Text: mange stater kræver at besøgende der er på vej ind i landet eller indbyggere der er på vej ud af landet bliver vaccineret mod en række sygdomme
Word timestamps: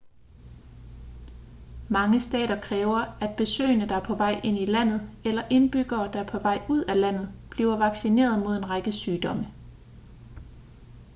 mange 1.89 2.19
stater 2.19 2.61
kræver 2.61 2.97
at 3.21 3.35
besøgende 3.37 3.89
der 3.89 3.95
er 3.95 4.03
på 4.05 4.15
vej 4.15 4.41
ind 4.43 4.57
i 4.57 4.65
landet 4.65 5.09
eller 5.25 5.43
indbyggere 5.51 6.11
der 6.13 6.19
er 6.19 6.27
på 6.31 6.39
vej 6.39 6.65
ud 6.69 6.83
af 6.83 6.99
landet 7.01 7.31
bliver 7.51 7.77
vaccineret 7.77 8.39
mod 8.39 8.57
en 8.57 8.69
række 8.69 8.91
sygdomme 8.91 9.53